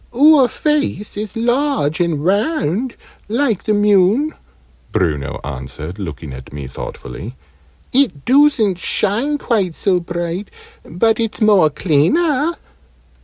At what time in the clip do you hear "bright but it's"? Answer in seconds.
9.99-11.39